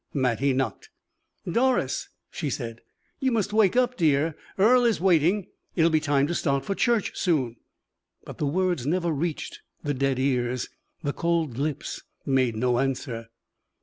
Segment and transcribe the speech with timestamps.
[0.15, 0.89] Mattie knocked.
[1.47, 2.81] "Doris," she said,
[3.19, 4.35] "you must wake up, dear.
[4.57, 5.45] Earle is waiting.
[5.75, 7.57] It will be time to start for church soon!"
[8.23, 10.69] But the words never reached the dead ears;
[11.03, 13.27] the cold lips made no answer.